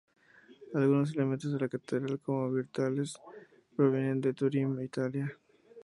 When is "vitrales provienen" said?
2.65-4.19